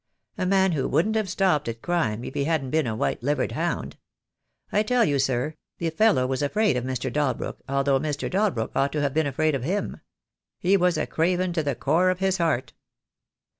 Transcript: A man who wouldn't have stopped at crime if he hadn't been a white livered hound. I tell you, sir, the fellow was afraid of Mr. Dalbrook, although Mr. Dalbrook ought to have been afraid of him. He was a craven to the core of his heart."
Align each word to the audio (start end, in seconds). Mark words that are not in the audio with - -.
A 0.35 0.47
man 0.47 0.71
who 0.71 0.87
wouldn't 0.87 1.15
have 1.15 1.29
stopped 1.29 1.67
at 1.67 1.83
crime 1.83 2.23
if 2.23 2.33
he 2.33 2.45
hadn't 2.45 2.71
been 2.71 2.87
a 2.87 2.95
white 2.95 3.21
livered 3.21 3.51
hound. 3.51 3.97
I 4.71 4.81
tell 4.81 5.05
you, 5.05 5.19
sir, 5.19 5.53
the 5.77 5.91
fellow 5.91 6.25
was 6.25 6.41
afraid 6.41 6.75
of 6.75 6.83
Mr. 6.83 7.13
Dalbrook, 7.13 7.61
although 7.69 7.99
Mr. 7.99 8.27
Dalbrook 8.27 8.71
ought 8.75 8.91
to 8.93 9.01
have 9.01 9.13
been 9.13 9.27
afraid 9.27 9.53
of 9.53 9.61
him. 9.63 10.01
He 10.57 10.75
was 10.75 10.97
a 10.97 11.05
craven 11.05 11.53
to 11.53 11.61
the 11.61 11.75
core 11.75 12.09
of 12.09 12.17
his 12.17 12.39
heart." 12.39 12.73